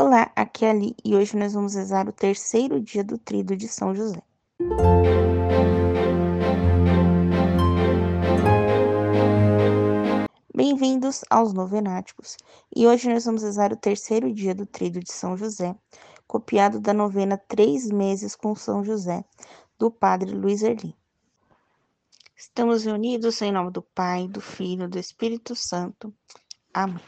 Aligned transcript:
Olá, 0.00 0.30
aqui 0.36 0.64
é 0.64 0.70
Ali 0.70 0.94
e 1.04 1.16
hoje 1.16 1.36
nós 1.36 1.54
vamos 1.54 1.74
rezar 1.74 2.08
o 2.08 2.12
terceiro 2.12 2.80
dia 2.80 3.02
do 3.02 3.18
Trido 3.18 3.56
de 3.56 3.66
São 3.66 3.92
José. 3.92 4.22
Bem-vindos 10.54 11.24
aos 11.28 11.52
Novenáticos 11.52 12.36
e 12.76 12.86
hoje 12.86 13.12
nós 13.12 13.24
vamos 13.24 13.42
rezar 13.42 13.72
o 13.72 13.76
terceiro 13.76 14.32
dia 14.32 14.54
do 14.54 14.64
Trido 14.64 15.00
de 15.00 15.10
São 15.10 15.36
José, 15.36 15.74
copiado 16.28 16.78
da 16.78 16.94
novena 16.94 17.36
Três 17.36 17.88
Meses 17.90 18.36
com 18.36 18.54
São 18.54 18.84
José, 18.84 19.24
do 19.80 19.90
Padre 19.90 20.30
Luiz 20.30 20.62
Erlim. 20.62 20.94
Estamos 22.36 22.84
reunidos 22.84 23.42
em 23.42 23.50
nome 23.50 23.72
do 23.72 23.82
Pai, 23.82 24.28
do 24.28 24.40
Filho 24.40 24.84
e 24.84 24.88
do 24.88 24.96
Espírito 25.00 25.56
Santo. 25.56 26.14
Amém. 26.72 27.02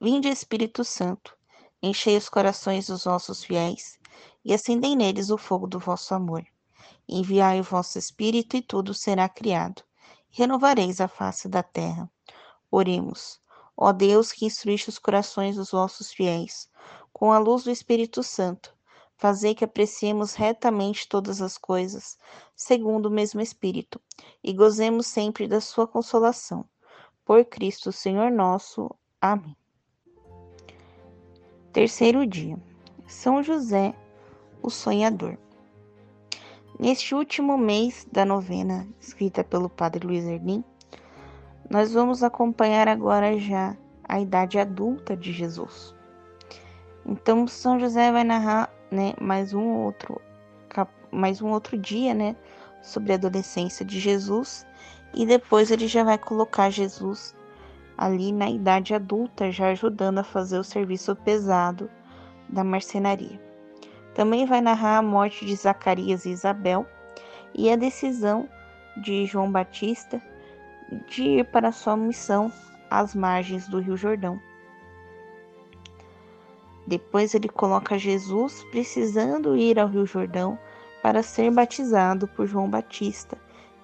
Vinde, 0.00 0.28
Espírito 0.30 0.82
Santo 0.82 1.38
Enchei 1.82 2.16
os 2.16 2.28
corações 2.28 2.86
dos 2.88 3.04
vossos 3.04 3.42
fiéis 3.42 3.98
e 4.44 4.52
acendei 4.52 4.94
neles 4.94 5.30
o 5.30 5.38
fogo 5.38 5.66
do 5.66 5.78
vosso 5.78 6.14
amor. 6.14 6.46
Enviai 7.08 7.60
o 7.60 7.64
vosso 7.64 7.98
Espírito 7.98 8.56
e 8.56 8.62
tudo 8.62 8.92
será 8.92 9.28
criado. 9.28 9.82
Renovareis 10.30 11.00
a 11.00 11.08
face 11.08 11.48
da 11.48 11.62
terra. 11.62 12.10
Oremos. 12.70 13.40
Ó 13.76 13.92
Deus, 13.92 14.30
que 14.30 14.44
instruíste 14.44 14.90
os 14.90 14.98
corações 14.98 15.56
dos 15.56 15.70
vossos 15.70 16.12
fiéis, 16.12 16.68
com 17.12 17.32
a 17.32 17.38
luz 17.38 17.64
do 17.64 17.70
Espírito 17.70 18.22
Santo, 18.22 18.74
fazei 19.16 19.54
que 19.54 19.64
apreciemos 19.64 20.34
retamente 20.34 21.08
todas 21.08 21.40
as 21.40 21.56
coisas, 21.56 22.18
segundo 22.54 23.06
o 23.06 23.10
mesmo 23.10 23.40
Espírito, 23.40 24.00
e 24.44 24.52
gozemos 24.52 25.06
sempre 25.06 25.48
da 25.48 25.60
sua 25.60 25.86
consolação. 25.86 26.68
Por 27.24 27.44
Cristo, 27.44 27.90
Senhor 27.90 28.30
nosso. 28.30 28.90
Amém. 29.20 29.56
Terceiro 31.72 32.26
dia. 32.26 32.58
São 33.06 33.44
José, 33.44 33.94
o 34.60 34.68
sonhador. 34.68 35.38
Neste 36.76 37.14
último 37.14 37.56
mês 37.56 38.04
da 38.10 38.24
novena, 38.24 38.88
escrita 39.00 39.44
pelo 39.44 39.68
Padre 39.68 40.04
Luiz 40.04 40.24
Erlim, 40.24 40.64
nós 41.70 41.92
vamos 41.92 42.24
acompanhar 42.24 42.88
agora 42.88 43.38
já 43.38 43.76
a 44.02 44.18
idade 44.18 44.58
adulta 44.58 45.16
de 45.16 45.30
Jesus. 45.32 45.94
Então, 47.06 47.46
São 47.46 47.78
José 47.78 48.10
vai 48.10 48.24
narrar, 48.24 48.68
né, 48.90 49.14
mais 49.20 49.54
um 49.54 49.68
outro 49.68 50.20
mais 51.12 51.40
um 51.42 51.50
outro 51.50 51.78
dia, 51.78 52.14
né, 52.14 52.34
sobre 52.82 53.12
a 53.12 53.16
adolescência 53.16 53.84
de 53.84 53.98
Jesus, 53.98 54.64
e 55.12 55.26
depois 55.26 55.70
ele 55.70 55.86
já 55.88 56.04
vai 56.04 56.16
colocar 56.18 56.70
Jesus 56.70 57.34
ali 58.00 58.32
na 58.32 58.48
idade 58.48 58.94
adulta, 58.94 59.52
já 59.52 59.68
ajudando 59.68 60.20
a 60.20 60.24
fazer 60.24 60.58
o 60.58 60.64
serviço 60.64 61.14
pesado 61.14 61.90
da 62.48 62.64
marcenaria. 62.64 63.38
Também 64.14 64.46
vai 64.46 64.62
narrar 64.62 64.96
a 64.96 65.02
morte 65.02 65.44
de 65.44 65.54
Zacarias 65.54 66.24
e 66.24 66.30
Isabel 66.30 66.86
e 67.54 67.70
a 67.70 67.76
decisão 67.76 68.48
de 68.96 69.26
João 69.26 69.52
Batista 69.52 70.20
de 71.08 71.22
ir 71.22 71.50
para 71.50 71.70
sua 71.70 71.94
missão 71.94 72.50
às 72.90 73.14
margens 73.14 73.68
do 73.68 73.78
Rio 73.78 73.98
Jordão. 73.98 74.40
Depois 76.86 77.34
ele 77.34 77.50
coloca 77.50 77.98
Jesus 77.98 78.64
precisando 78.70 79.58
ir 79.58 79.78
ao 79.78 79.88
Rio 79.88 80.06
Jordão 80.06 80.58
para 81.02 81.22
ser 81.22 81.50
batizado 81.50 82.26
por 82.28 82.46
João 82.46 82.68
Batista 82.68 83.36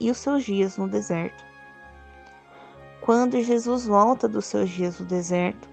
e 0.00 0.10
os 0.10 0.18
seus 0.18 0.44
dias 0.44 0.76
no 0.76 0.88
deserto 0.88 1.49
quando 3.10 3.42
Jesus 3.42 3.86
volta 3.86 4.28
dos 4.28 4.44
seus 4.44 4.70
dias 4.70 5.00
no 5.00 5.04
deserto. 5.04 5.68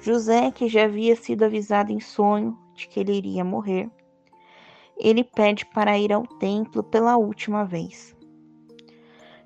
José, 0.00 0.50
que 0.50 0.66
já 0.66 0.84
havia 0.84 1.14
sido 1.14 1.42
avisado 1.42 1.92
em 1.92 2.00
sonho 2.00 2.58
de 2.74 2.88
que 2.88 3.00
ele 3.00 3.12
iria 3.12 3.44
morrer, 3.44 3.90
ele 4.96 5.24
pede 5.24 5.66
para 5.66 5.98
ir 5.98 6.10
ao 6.10 6.26
templo 6.26 6.82
pela 6.82 7.18
última 7.18 7.66
vez. 7.66 8.16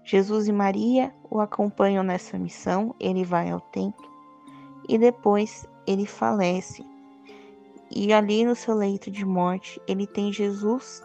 Jesus 0.04 0.46
e 0.46 0.52
Maria 0.52 1.12
o 1.28 1.40
acompanham 1.40 2.04
nessa 2.04 2.38
missão, 2.38 2.94
ele 3.00 3.24
vai 3.24 3.50
ao 3.50 3.60
templo 3.60 4.08
e 4.88 4.96
depois 4.96 5.66
ele 5.88 6.06
falece. 6.06 6.86
E 7.90 8.12
ali 8.12 8.44
no 8.44 8.54
seu 8.54 8.76
leito 8.76 9.10
de 9.10 9.24
morte, 9.24 9.80
ele 9.88 10.06
tem 10.06 10.32
Jesus 10.32 11.02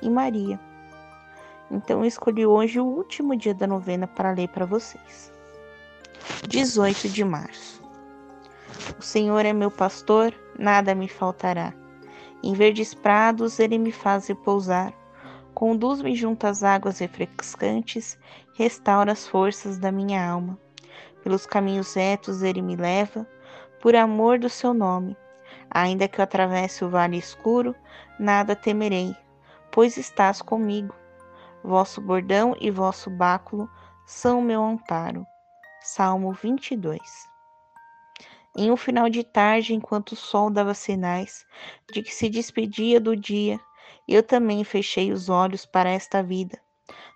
e 0.00 0.08
Maria 0.08 0.60
então 1.74 2.00
eu 2.00 2.06
escolhi 2.06 2.46
hoje 2.46 2.78
o 2.78 2.86
último 2.86 3.34
dia 3.34 3.52
da 3.52 3.66
novena 3.66 4.06
para 4.06 4.30
ler 4.30 4.48
para 4.48 4.64
vocês. 4.64 5.32
18 6.48 7.08
de 7.08 7.24
março. 7.24 7.82
O 8.98 9.02
Senhor 9.02 9.44
é 9.44 9.52
meu 9.52 9.70
pastor, 9.70 10.32
nada 10.58 10.94
me 10.94 11.08
faltará. 11.08 11.74
Em 12.42 12.54
verdes 12.54 12.94
prados 12.94 13.58
ele 13.58 13.76
me 13.78 13.90
faz 13.90 14.28
repousar. 14.28 14.92
Conduz-me 15.52 16.14
junto 16.14 16.46
às 16.46 16.62
águas 16.62 16.98
refrescantes, 16.98 18.18
restaura 18.54 19.12
as 19.12 19.26
forças 19.26 19.78
da 19.78 19.90
minha 19.90 20.24
alma. 20.24 20.58
Pelos 21.22 21.46
caminhos 21.46 21.94
retos 21.94 22.42
ele 22.42 22.62
me 22.62 22.76
leva, 22.76 23.26
por 23.80 23.96
amor 23.96 24.38
do 24.38 24.48
seu 24.48 24.72
nome. 24.72 25.16
Ainda 25.70 26.06
que 26.06 26.20
eu 26.20 26.22
atravesse 26.22 26.84
o 26.84 26.88
vale 26.88 27.16
escuro, 27.16 27.74
nada 28.18 28.54
temerei, 28.54 29.16
pois 29.72 29.96
estás 29.96 30.40
comigo 30.40 30.94
Vosso 31.64 31.98
bordão 31.98 32.54
e 32.60 32.70
vosso 32.70 33.08
báculo 33.08 33.70
são 34.04 34.42
meu 34.42 34.62
amparo. 34.62 35.26
Salmo 35.80 36.30
22. 36.34 37.00
Em 38.54 38.70
um 38.70 38.76
final 38.76 39.08
de 39.08 39.24
tarde, 39.24 39.72
enquanto 39.72 40.12
o 40.12 40.16
sol 40.16 40.50
dava 40.50 40.74
sinais 40.74 41.46
de 41.90 42.02
que 42.02 42.14
se 42.14 42.28
despedia 42.28 43.00
do 43.00 43.16
dia, 43.16 43.58
eu 44.06 44.22
também 44.22 44.62
fechei 44.62 45.10
os 45.10 45.30
olhos 45.30 45.64
para 45.64 45.88
esta 45.88 46.22
vida. 46.22 46.60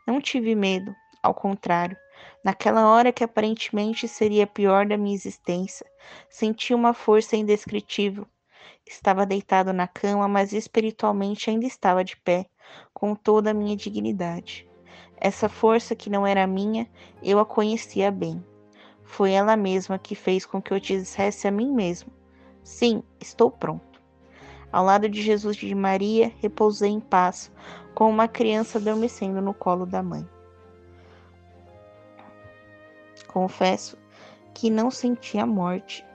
Não 0.07 0.19
tive 0.19 0.55
medo, 0.55 0.97
ao 1.23 1.35
contrário, 1.35 1.97
naquela 2.43 2.89
hora 2.89 3.13
que 3.13 3.23
aparentemente 3.23 4.09
seria 4.09 4.45
a 4.45 4.47
pior 4.47 4.87
da 4.87 4.97
minha 4.97 5.15
existência, 5.15 5.85
senti 6.31 6.73
uma 6.73 6.95
força 6.95 7.37
indescritível. 7.37 8.27
Estava 8.89 9.27
deitado 9.27 9.71
na 9.71 9.87
cama, 9.87 10.27
mas 10.27 10.55
espiritualmente 10.55 11.51
ainda 11.51 11.67
estava 11.67 12.03
de 12.03 12.17
pé, 12.17 12.47
com 12.95 13.15
toda 13.15 13.51
a 13.51 13.55
minha 13.55 13.77
dignidade. 13.77 14.67
Essa 15.19 15.47
força 15.47 15.95
que 15.95 16.09
não 16.09 16.27
era 16.27 16.47
minha, 16.47 16.89
eu 17.23 17.39
a 17.39 17.45
conhecia 17.45 18.11
bem. 18.11 18.43
Foi 19.05 19.33
ela 19.33 19.57
mesma 19.57 19.99
que 19.99 20.15
fez 20.15 20.47
com 20.47 20.63
que 20.63 20.73
eu 20.73 20.81
dissesse 20.81 21.47
a 21.47 21.51
mim 21.51 21.71
mesmo: 21.71 22.11
Sim, 22.65 23.03
estou 23.21 23.51
pronto. 23.51 24.01
Ao 24.73 24.83
lado 24.83 25.07
de 25.07 25.21
Jesus 25.21 25.59
e 25.59 25.67
de 25.67 25.75
Maria, 25.75 26.33
repousei 26.41 26.91
em 26.91 27.01
paz, 27.01 27.53
como 27.95 28.09
uma 28.11 28.27
criança 28.27 28.79
adormecendo 28.79 29.43
no 29.43 29.53
colo 29.53 29.85
da 29.85 30.03
mãe. 30.03 30.27
Confesso 33.27 33.99
que 34.55 34.71
não 34.71 34.91
senti 34.91 35.37
a 35.39 35.45
morte, 35.45 36.07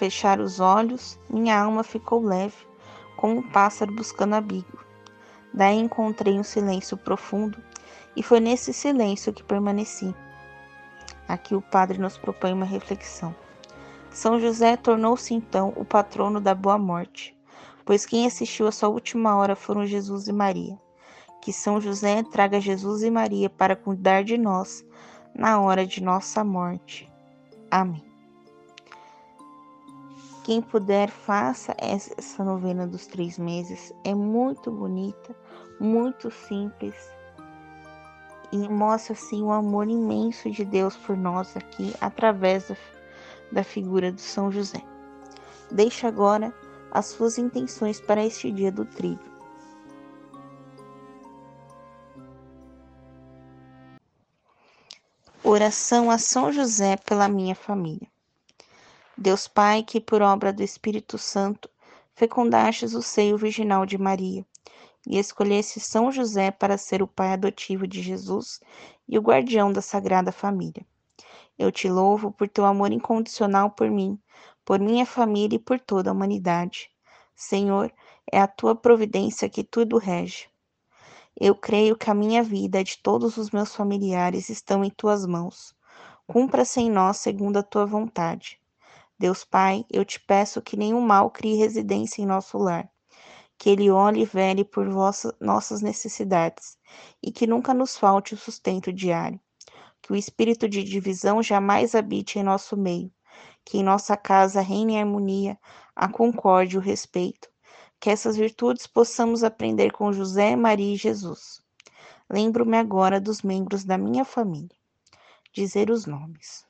fechar 0.00 0.40
os 0.40 0.60
olhos, 0.60 1.18
minha 1.28 1.60
alma 1.60 1.84
ficou 1.84 2.22
leve, 2.24 2.56
como 3.18 3.36
um 3.36 3.42
pássaro 3.42 3.94
buscando 3.94 4.34
abrigo. 4.34 4.82
Daí 5.52 5.78
encontrei 5.78 6.38
um 6.38 6.42
silêncio 6.42 6.96
profundo, 6.96 7.62
e 8.16 8.22
foi 8.22 8.40
nesse 8.40 8.72
silêncio 8.72 9.30
que 9.30 9.42
permaneci. 9.42 10.14
Aqui 11.28 11.54
o 11.54 11.60
padre 11.60 11.98
nos 11.98 12.16
propõe 12.16 12.54
uma 12.54 12.64
reflexão. 12.64 13.34
São 14.10 14.40
José 14.40 14.74
tornou-se 14.74 15.34
então 15.34 15.74
o 15.76 15.84
patrono 15.84 16.40
da 16.40 16.54
boa 16.54 16.78
morte, 16.78 17.36
pois 17.84 18.06
quem 18.06 18.26
assistiu 18.26 18.66
a 18.66 18.72
sua 18.72 18.88
última 18.88 19.36
hora 19.36 19.54
foram 19.54 19.84
Jesus 19.84 20.28
e 20.28 20.32
Maria. 20.32 20.78
Que 21.42 21.52
São 21.52 21.78
José 21.78 22.22
traga 22.22 22.58
Jesus 22.58 23.02
e 23.02 23.10
Maria 23.10 23.50
para 23.50 23.76
cuidar 23.76 24.24
de 24.24 24.38
nós 24.38 24.82
na 25.34 25.60
hora 25.60 25.86
de 25.86 26.02
nossa 26.02 26.42
morte. 26.42 27.06
Amém. 27.70 28.09
Quem 30.44 30.62
puder, 30.62 31.10
faça 31.10 31.74
essa 31.78 32.42
novena 32.42 32.86
dos 32.86 33.06
três 33.06 33.38
meses. 33.38 33.92
É 34.04 34.14
muito 34.14 34.70
bonita, 34.70 35.36
muito 35.78 36.30
simples 36.30 36.94
e 38.52 38.68
mostra 38.68 39.12
assim 39.12 39.42
o 39.42 39.50
amor 39.50 39.88
imenso 39.88 40.50
de 40.50 40.64
Deus 40.64 40.96
por 40.96 41.16
nós 41.16 41.56
aqui 41.56 41.94
através 42.00 42.68
da, 42.68 42.76
da 43.52 43.64
figura 43.64 44.10
de 44.10 44.20
São 44.20 44.50
José. 44.50 44.82
Deixe 45.70 46.06
agora 46.06 46.52
as 46.90 47.06
suas 47.06 47.38
intenções 47.38 48.00
para 48.00 48.24
este 48.24 48.50
dia 48.50 48.72
do 48.72 48.84
trigo. 48.84 49.30
Oração 55.42 56.10
a 56.10 56.18
São 56.18 56.52
José 56.52 56.96
pela 56.96 57.28
minha 57.28 57.54
família. 57.54 58.08
Deus 59.22 59.46
Pai, 59.46 59.82
que 59.82 60.00
por 60.00 60.22
obra 60.22 60.50
do 60.50 60.62
Espírito 60.62 61.18
Santo 61.18 61.68
fecundastes 62.14 62.94
o 62.94 63.02
seio 63.02 63.36
virginal 63.36 63.84
de 63.84 63.98
Maria 63.98 64.46
e 65.06 65.18
escolhesse 65.18 65.78
São 65.78 66.10
José 66.10 66.50
para 66.50 66.78
ser 66.78 67.02
o 67.02 67.06
pai 67.06 67.34
adotivo 67.34 67.86
de 67.86 68.00
Jesus 68.00 68.60
e 69.06 69.18
o 69.18 69.20
guardião 69.20 69.70
da 69.70 69.82
Sagrada 69.82 70.32
Família. 70.32 70.86
Eu 71.58 71.70
te 71.70 71.86
louvo 71.86 72.32
por 72.32 72.48
teu 72.48 72.64
amor 72.64 72.92
incondicional 72.92 73.70
por 73.70 73.90
mim, 73.90 74.18
por 74.64 74.80
minha 74.80 75.04
família 75.04 75.56
e 75.56 75.62
por 75.62 75.78
toda 75.78 76.08
a 76.08 76.14
humanidade. 76.14 76.90
Senhor, 77.36 77.92
é 78.32 78.40
a 78.40 78.48
tua 78.48 78.74
providência 78.74 79.50
que 79.50 79.62
tudo 79.62 79.98
rege. 79.98 80.48
Eu 81.38 81.54
creio 81.54 81.94
que 81.94 82.10
a 82.10 82.14
minha 82.14 82.42
vida 82.42 82.80
e 82.80 82.84
de 82.84 82.96
todos 82.96 83.36
os 83.36 83.50
meus 83.50 83.76
familiares 83.76 84.48
estão 84.48 84.82
em 84.82 84.88
tuas 84.88 85.26
mãos. 85.26 85.74
Cumpra-se 86.26 86.80
em 86.80 86.90
nós 86.90 87.18
segundo 87.18 87.58
a 87.58 87.62
tua 87.62 87.84
vontade. 87.84 88.59
Deus 89.20 89.44
Pai, 89.44 89.84
eu 89.90 90.02
te 90.02 90.18
peço 90.18 90.62
que 90.62 90.78
nenhum 90.78 91.02
mal 91.02 91.30
crie 91.30 91.54
residência 91.54 92.22
em 92.22 92.26
nosso 92.26 92.56
lar, 92.56 92.88
que 93.58 93.68
ele 93.68 93.90
olhe 93.90 94.22
e 94.22 94.24
vele 94.24 94.64
por 94.64 94.88
vossas, 94.88 95.30
nossas 95.38 95.82
necessidades 95.82 96.78
e 97.22 97.30
que 97.30 97.46
nunca 97.46 97.74
nos 97.74 97.98
falte 97.98 98.32
o 98.32 98.38
sustento 98.38 98.90
diário. 98.90 99.38
Que 100.00 100.10
o 100.10 100.16
espírito 100.16 100.66
de 100.66 100.82
divisão 100.82 101.42
jamais 101.42 101.94
habite 101.94 102.38
em 102.38 102.42
nosso 102.42 102.78
meio, 102.78 103.12
que 103.62 103.76
em 103.76 103.82
nossa 103.82 104.16
casa 104.16 104.62
reine 104.62 104.96
a 104.96 105.00
harmonia, 105.00 105.58
a 105.94 106.08
concórdia 106.08 106.76
e 106.76 106.78
o 106.78 106.82
respeito, 106.82 107.50
que 108.00 108.08
essas 108.08 108.38
virtudes 108.38 108.86
possamos 108.86 109.44
aprender 109.44 109.92
com 109.92 110.14
José, 110.14 110.56
Maria 110.56 110.94
e 110.94 110.96
Jesus. 110.96 111.60
Lembro-me 112.32 112.78
agora 112.78 113.20
dos 113.20 113.42
membros 113.42 113.84
da 113.84 113.98
minha 113.98 114.24
família. 114.24 114.74
Dizer 115.52 115.90
os 115.90 116.06
nomes. 116.06 116.69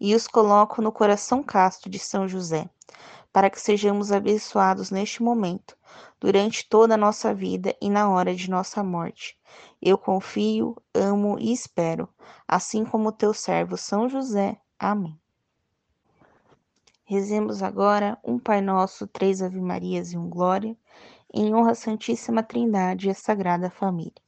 E 0.00 0.14
os 0.14 0.26
coloco 0.26 0.80
no 0.80 0.92
coração 0.92 1.42
casto 1.42 1.88
de 1.88 1.98
São 1.98 2.28
José, 2.28 2.68
para 3.32 3.50
que 3.50 3.60
sejamos 3.60 4.12
abençoados 4.12 4.90
neste 4.90 5.22
momento, 5.22 5.76
durante 6.20 6.68
toda 6.68 6.94
a 6.94 6.98
nossa 6.98 7.34
vida 7.34 7.74
e 7.80 7.90
na 7.90 8.08
hora 8.10 8.34
de 8.34 8.50
nossa 8.50 8.82
morte. 8.82 9.38
Eu 9.80 9.98
confio, 9.98 10.76
amo 10.94 11.38
e 11.38 11.52
espero, 11.52 12.08
assim 12.46 12.84
como 12.84 13.12
teu 13.12 13.32
servo 13.32 13.76
São 13.76 14.08
José. 14.08 14.60
Amém. 14.78 15.18
Rezemos 17.04 17.62
agora 17.62 18.18
um 18.22 18.38
Pai 18.38 18.60
Nosso, 18.60 19.06
três 19.06 19.40
Ave 19.40 19.60
Marias 19.60 20.12
e 20.12 20.18
um 20.18 20.28
Glória, 20.28 20.76
em 21.32 21.54
honra 21.54 21.72
à 21.72 21.74
Santíssima 21.74 22.42
Trindade 22.42 23.08
e 23.08 23.10
à 23.10 23.14
Sagrada 23.14 23.70
Família. 23.70 24.27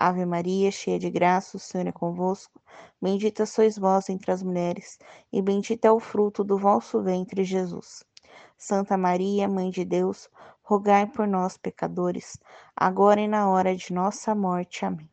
Ave 0.00 0.24
Maria, 0.24 0.70
cheia 0.70 0.96
de 0.96 1.10
graça, 1.10 1.56
o 1.56 1.60
Senhor 1.60 1.88
é 1.88 1.92
convosco. 1.92 2.60
Bendita 3.02 3.44
sois 3.44 3.76
vós 3.76 4.08
entre 4.08 4.30
as 4.30 4.44
mulheres, 4.44 4.96
e 5.32 5.42
bendito 5.42 5.84
é 5.84 5.90
o 5.90 5.98
fruto 5.98 6.44
do 6.44 6.56
vosso 6.56 7.02
ventre, 7.02 7.42
Jesus. 7.42 8.04
Santa 8.56 8.96
Maria, 8.96 9.48
Mãe 9.48 9.70
de 9.70 9.84
Deus, 9.84 10.30
rogai 10.62 11.04
por 11.04 11.26
nós, 11.26 11.56
pecadores, 11.56 12.38
agora 12.76 13.20
e 13.20 13.26
na 13.26 13.50
hora 13.50 13.74
de 13.74 13.92
nossa 13.92 14.36
morte. 14.36 14.84
Amém. 14.84 15.10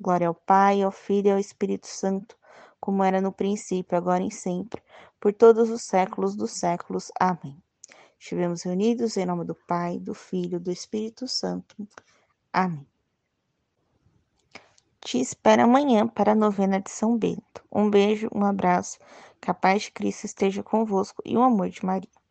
Glória 0.00 0.26
ao 0.26 0.34
Pai, 0.34 0.82
ao 0.82 0.90
Filho 0.90 1.28
e 1.28 1.30
ao 1.30 1.38
Espírito 1.38 1.86
Santo, 1.86 2.36
como 2.80 3.04
era 3.04 3.20
no 3.20 3.30
princípio, 3.30 3.96
agora 3.96 4.24
e 4.24 4.32
sempre, 4.32 4.82
por 5.20 5.32
todos 5.32 5.70
os 5.70 5.82
séculos 5.82 6.34
dos 6.34 6.50
séculos. 6.50 7.12
Amém. 7.20 7.62
Estivemos 8.18 8.62
reunidos 8.62 9.16
em 9.16 9.26
nome 9.26 9.44
do 9.44 9.54
Pai, 9.54 10.00
do 10.00 10.12
Filho 10.12 10.56
e 10.56 10.60
do 10.60 10.72
Espírito 10.72 11.28
Santo. 11.28 11.76
Amém. 12.52 12.91
Te 15.04 15.18
espero 15.18 15.64
amanhã 15.64 16.06
para 16.06 16.30
a 16.30 16.34
novena 16.34 16.80
de 16.80 16.88
São 16.90 17.18
Bento. 17.18 17.62
Um 17.72 17.90
beijo, 17.90 18.28
um 18.32 18.44
abraço, 18.44 18.98
que 19.40 19.50
a 19.50 19.54
paz 19.54 19.82
de 19.82 19.90
Cristo 19.90 20.26
esteja 20.26 20.62
convosco 20.62 21.20
e 21.26 21.36
o 21.36 21.42
amor 21.42 21.68
de 21.70 21.84
Maria. 21.84 22.21